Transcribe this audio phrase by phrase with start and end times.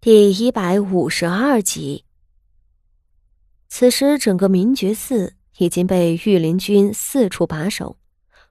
[0.00, 2.04] 第一百五十二集。
[3.68, 7.96] 此时，整个明觉寺已经被御林军四处把守，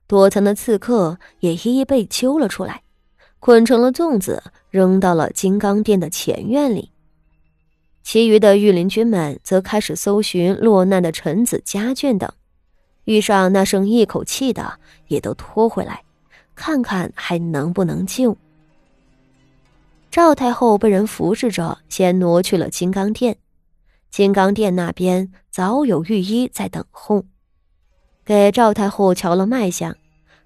[0.08, 2.84] 躲藏的刺客也一一被揪了出来，
[3.40, 6.92] 捆成了粽子，扔到了金刚殿的前院里。
[8.04, 12.30] 其余的御林军们则开始搜寻落难的臣子家眷等，
[13.06, 16.04] 遇上那剩一口气的，也都拖回来，
[16.56, 18.38] 看看还能不能救。
[20.18, 23.38] 赵太后被人扶持着，先挪去了金刚殿。
[24.10, 27.24] 金刚殿那边早有御医在等候，
[28.26, 29.96] 给赵太后瞧了脉象，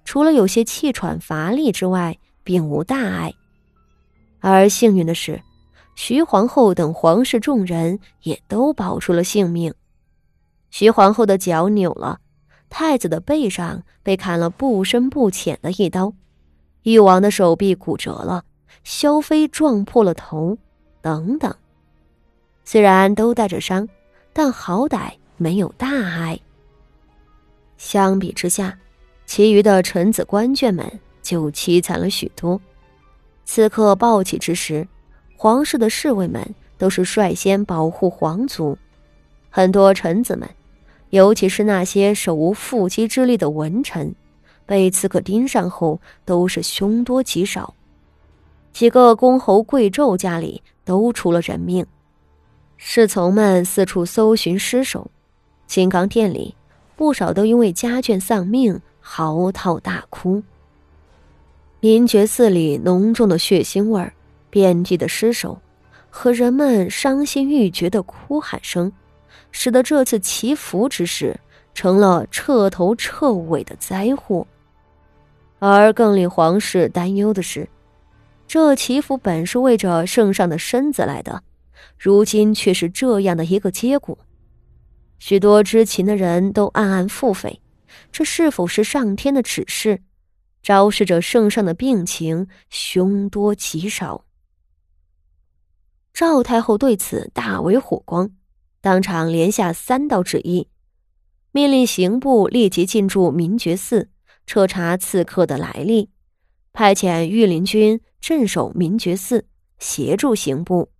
[0.04, 3.32] 除了有些气喘乏力之外，并无大碍。
[4.40, 5.40] 而幸运的是，
[5.96, 9.72] 徐皇后等皇室众人也都保住了性命。
[10.68, 12.20] 徐皇后的脚扭了，
[12.68, 16.12] 太子的背上被砍了不深不浅的一刀，
[16.82, 18.44] 誉王的手臂骨折了。
[18.84, 20.56] 萧飞撞破了头，
[21.00, 21.54] 等等。
[22.64, 23.88] 虽然都带着伤，
[24.32, 26.38] 但好歹没有大碍。
[27.76, 28.78] 相比之下，
[29.26, 32.60] 其余的臣子官眷们就凄惨了许多。
[33.44, 34.86] 此刻暴起之时，
[35.36, 38.78] 皇室的侍卫们都是率先保护皇族，
[39.50, 40.48] 很多臣子们，
[41.10, 44.14] 尤其是那些手无缚鸡之力的文臣，
[44.64, 47.74] 被刺客盯上后都是凶多吉少。
[48.72, 51.86] 几个公侯贵胄家里都出了人命，
[52.78, 55.10] 侍从们四处搜寻尸首，
[55.66, 56.54] 金刚殿里
[56.96, 60.42] 不少都因为家眷丧命嚎啕大哭。
[61.80, 64.12] 明觉寺里浓重的血腥味儿、
[64.48, 65.60] 遍地的尸首
[66.08, 68.90] 和人们伤心欲绝的哭喊声，
[69.50, 71.38] 使得这次祈福之事
[71.74, 74.46] 成了彻头彻尾的灾祸。
[75.58, 77.68] 而更令皇室担忧的是。
[78.52, 81.42] 这祈福本是为着圣上的身子来的，
[81.98, 84.18] 如今却是这样的一个结果。
[85.18, 87.60] 许多知情的人都暗暗腹诽：
[88.12, 90.02] 这是否是上天的指示，
[90.62, 94.26] 昭示着圣上的病情凶多吉少？
[96.12, 98.32] 赵太后对此大为火光，
[98.82, 100.68] 当场连下三道旨意，
[101.52, 104.10] 命令刑部立即进驻明觉寺，
[104.44, 106.10] 彻查刺客的来历，
[106.74, 107.98] 派遣御林军。
[108.22, 109.46] 镇守明觉寺，
[109.80, 110.92] 协助刑部。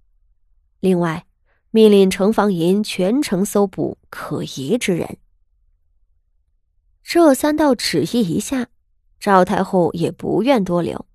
[0.80, 1.24] 另外，
[1.70, 5.18] 命令城防营全城搜捕可疑之人。
[7.04, 8.66] 这三道旨意一下，
[9.20, 11.06] 赵太后也不愿多留，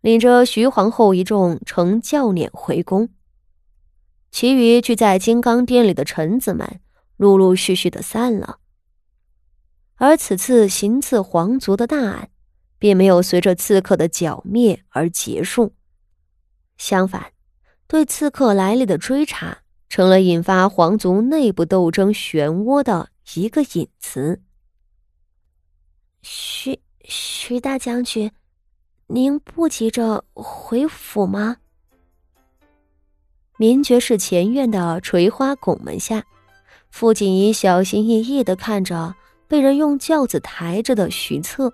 [0.00, 3.08] 领着徐皇后一众乘轿辇回宫。
[4.32, 6.80] 其余聚在金刚殿里的臣子们，
[7.16, 8.58] 陆陆续续的散了。
[9.94, 12.30] 而此次行刺皇族的大案。
[12.78, 15.74] 并没有随着刺客的剿灭而结束，
[16.76, 17.32] 相反，
[17.86, 24.42] 对刺客来历的追查成了引发皇族内部斗争漩涡的一个引子。
[26.22, 28.32] 徐徐大将军，
[29.06, 31.58] 您不急着回府吗？
[33.58, 36.26] 明觉寺前院的垂花拱门下，
[36.90, 39.14] 傅锦仪小心翼翼的看着
[39.48, 41.72] 被人用轿子抬着的徐策。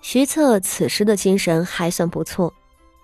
[0.00, 2.52] 徐策此时的精神还算不错，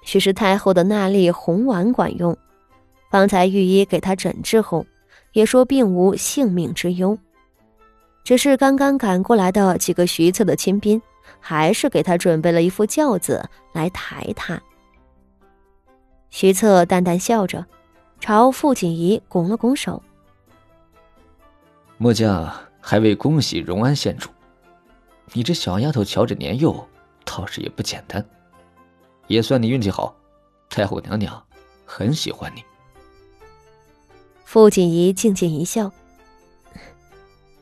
[0.02, 2.36] 许是太后的那粒红丸管用。
[3.10, 4.84] 方才御医给他诊治后，
[5.32, 7.16] 也说并无性命之忧。
[8.24, 11.00] 只是刚刚赶过来的几个徐策的亲兵，
[11.38, 14.60] 还是给他准备了一副轿子来抬他。
[16.30, 17.64] 徐策淡淡笑着，
[18.18, 20.02] 朝傅锦仪拱了拱手
[21.98, 24.28] ：“末将还未恭喜荣安县主。”
[25.32, 26.74] 你这小丫头瞧着年幼，
[27.24, 28.24] 倒是也不简单，
[29.26, 30.14] 也算你运气好，
[30.70, 31.42] 太后娘娘
[31.84, 32.62] 很喜欢你。
[34.44, 35.90] 傅锦仪静静一笑：“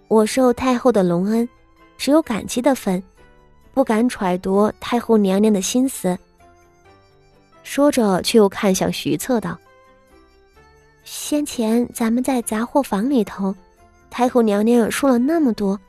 [0.08, 1.48] 我受太后的隆恩，
[1.96, 3.02] 只有感激的份，
[3.72, 6.16] 不敢揣度太后娘娘的心思。”
[7.64, 9.58] 说着，却又看向徐策道
[11.02, 13.54] ：“先前咱们在杂货房里头，
[14.10, 15.80] 太后娘娘说了那么多。”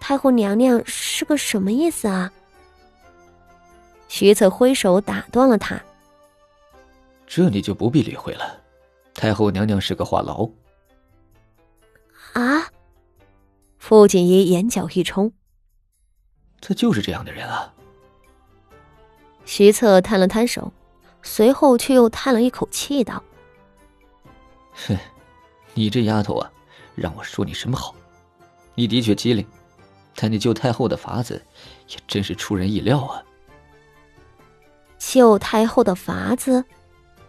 [0.00, 2.32] 太后娘娘是个什么意思啊？
[4.08, 5.78] 徐策挥手打断了他。
[7.26, 8.58] 这你就不必理会了。
[9.14, 10.50] 太后娘娘是个话痨。
[12.32, 12.66] 啊！
[13.78, 15.30] 傅锦衣眼角一冲。
[16.60, 17.72] 他就是这样的人啊。
[19.44, 20.72] 徐策摊了摊手，
[21.22, 23.22] 随后却又叹了一口气道
[24.86, 24.96] ：“哼，
[25.74, 26.50] 你这丫头啊，
[26.94, 27.94] 让我说你什么好？
[28.74, 29.46] 你的确机灵。”
[30.20, 31.40] 但你救太后的法子，
[31.88, 33.22] 也真是出人意料啊！
[34.98, 36.64] 救太后的法子，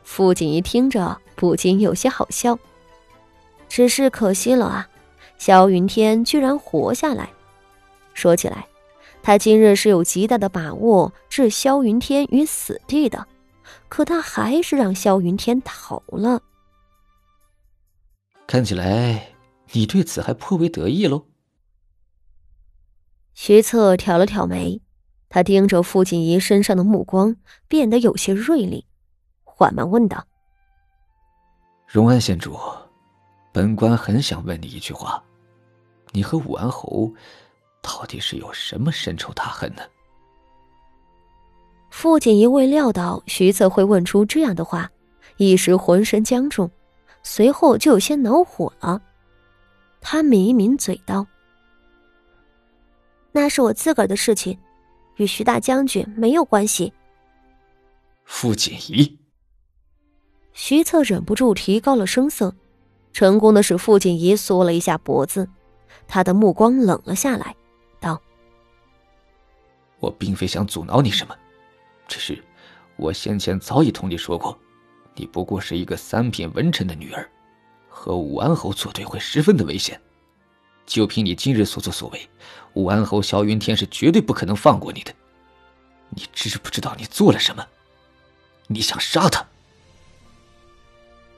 [0.02, 2.58] 傅锦仪听着不禁有些好笑。
[3.68, 4.90] 只是可惜了啊，
[5.38, 7.30] 萧云天居然活下来。
[8.16, 8.66] 说起来，
[9.22, 13.28] 他今日是有极大的把握置萧云天于死地的，
[13.88, 16.42] 可他还是让萧云天逃了。
[18.48, 19.30] 看起来
[19.74, 21.28] 你对此还颇为得意喽。
[23.42, 24.82] 徐策挑了挑眉，
[25.30, 27.38] 他盯着傅锦仪身上的目光
[27.70, 28.86] 变得有些锐利，
[29.46, 30.28] 缓慢问道
[31.88, 32.60] ：“荣安县主。”
[33.54, 35.24] 本官很想问你一句话：
[36.12, 37.10] 你和武安侯
[37.82, 39.84] 到底是有什么深仇大恨呢？
[41.90, 44.92] 傅锦仪未料到徐策会问出这样的话，
[45.38, 46.70] 一时浑身僵住，
[47.24, 49.02] 随后就有些恼火了。
[50.02, 51.26] 他抿一抿嘴道
[53.32, 54.58] ：“那是我自个儿的事情，
[55.18, 56.94] 与徐大将军没有关系。”
[58.26, 59.18] 傅锦仪，
[60.54, 62.56] 徐策忍不住提高了声色。
[63.12, 65.50] 成功的使傅锦仪缩了一下脖子，
[66.08, 67.56] 他的目光冷了下来，
[68.00, 68.22] 道
[70.00, 71.36] ：“我并非想阻挠你什么，
[72.08, 72.42] 只是
[72.98, 74.58] 我先前早已同你说过，
[75.16, 77.28] 你不过是一个三品文臣的女儿，
[77.90, 80.00] 和武安侯作对会十分的危险。
[80.90, 82.28] 就凭你今日所作所为，
[82.74, 85.14] 武安侯萧云天是绝对不可能放过你的。
[86.10, 87.64] 你知不知道你做了什么？
[88.66, 89.46] 你想杀他？”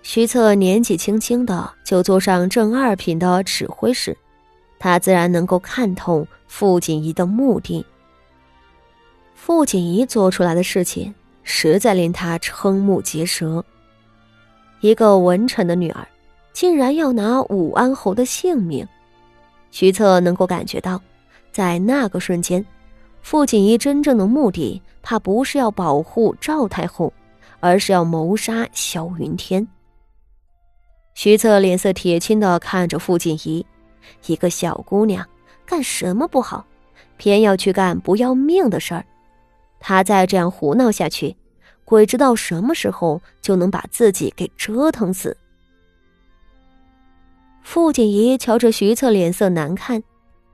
[0.03, 4.17] 徐策年纪轻轻的就坐上正二品的指挥使，
[4.79, 7.85] 他自然能够看透傅锦仪的目的。
[9.35, 11.13] 傅锦仪做出来的事情
[11.43, 13.63] 实在令他瞠目结舌。
[14.79, 16.07] 一个文臣的女儿，
[16.53, 18.87] 竟然要拿武安侯的性命。
[19.71, 21.01] 徐策能够感觉到，
[21.51, 22.63] 在那个瞬间，
[23.21, 27.11] 傅锦仪真正的目的，怕不是要保护赵太后，
[27.59, 29.67] 而是要谋杀萧云天。
[31.13, 33.65] 徐策脸色铁青的看着傅锦仪，
[34.27, 35.27] 一个小姑娘，
[35.65, 36.65] 干什么不好，
[37.17, 39.05] 偏要去干不要命的事儿。
[39.79, 41.35] 她再这样胡闹下去，
[41.85, 45.35] 鬼知道什么时候就能把自己给折腾死。
[47.73, 50.03] 傅锦仪瞧着徐策脸色难看，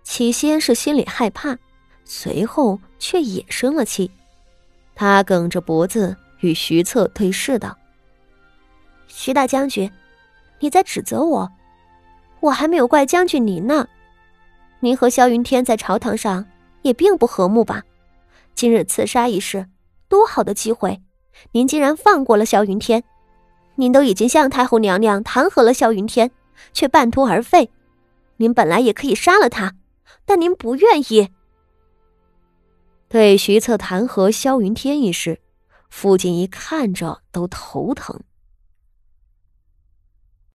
[0.03, 1.57] 起先是心里害怕，
[2.05, 4.11] 随后却也生了气。
[4.93, 7.75] 他梗着脖子与徐策对视道
[9.09, 9.91] ：“徐大将军。”
[10.61, 11.51] 你在指责我，
[12.39, 13.87] 我还没有怪将军您呢。
[14.79, 16.45] 您和萧云天在朝堂上
[16.83, 17.81] 也并不和睦吧？
[18.53, 19.65] 今日刺杀一事，
[20.07, 21.01] 多好的机会，
[21.51, 23.03] 您竟然放过了萧云天。
[23.73, 26.29] 您都已经向太后娘娘弹劾了萧云天，
[26.73, 27.71] 却半途而废。
[28.37, 29.75] 您本来也可以杀了他，
[30.25, 31.29] 但您不愿意。
[33.09, 35.39] 对徐策弹劾萧云天一事，
[35.89, 38.21] 父亲一看着都头疼。